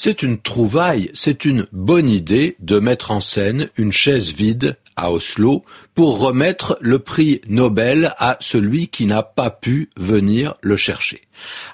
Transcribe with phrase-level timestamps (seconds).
[0.00, 5.12] C'est une trouvaille, c'est une bonne idée de mettre en scène une chaise vide à
[5.12, 11.22] Oslo pour remettre le prix Nobel à celui qui n'a pas pu venir le chercher.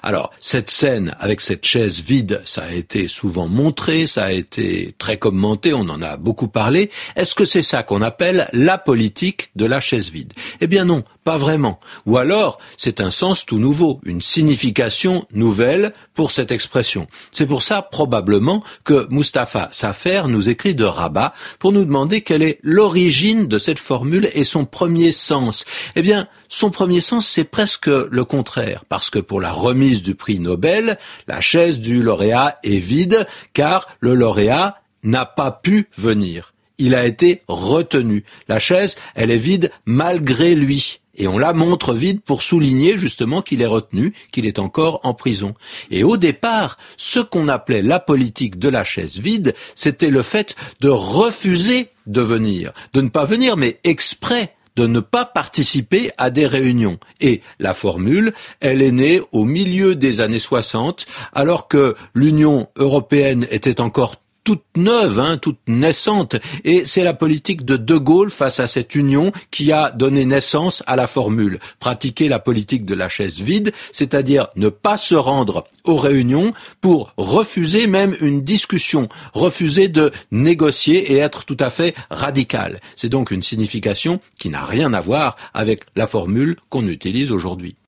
[0.03, 4.93] Alors, cette scène avec cette chaise vide, ça a été souvent montré, ça a été
[4.97, 6.91] très commenté, on en a beaucoup parlé.
[7.15, 10.33] Est-ce que c'est ça qu'on appelle la politique de la chaise vide?
[10.61, 11.79] Eh bien non, pas vraiment.
[12.05, 17.07] Ou alors, c'est un sens tout nouveau, une signification nouvelle pour cette expression.
[17.31, 22.43] C'est pour ça, probablement, que Mustapha Safer nous écrit de Rabat pour nous demander quelle
[22.43, 25.63] est l'origine de cette formule et son premier sens.
[25.95, 30.15] Eh bien, son premier sens, c'est presque le contraire, parce que pour la remise du
[30.15, 30.97] prix Nobel,
[31.27, 36.54] la chaise du lauréat est vide, car le lauréat n'a pas pu venir.
[36.77, 38.23] Il a été retenu.
[38.47, 40.99] La chaise, elle est vide malgré lui.
[41.17, 45.13] Et on la montre vide pour souligner justement qu'il est retenu, qu'il est encore en
[45.13, 45.55] prison.
[45.89, 50.55] Et au départ, ce qu'on appelait la politique de la chaise vide, c'était le fait
[50.81, 56.29] de refuser de venir, de ne pas venir, mais exprès de ne pas participer à
[56.29, 56.99] des réunions.
[57.21, 63.47] Et la formule, elle est née au milieu des années 60, alors que l'Union européenne
[63.51, 66.37] était encore toute neuve, hein, toute naissante.
[66.63, 70.83] Et c'est la politique de De Gaulle face à cette union qui a donné naissance
[70.87, 71.59] à la formule.
[71.79, 77.11] Pratiquer la politique de la chaise vide, c'est-à-dire ne pas se rendre aux réunions pour
[77.17, 82.79] refuser même une discussion, refuser de négocier et être tout à fait radical.
[82.95, 87.75] C'est donc une signification qui n'a rien à voir avec la formule qu'on utilise aujourd'hui.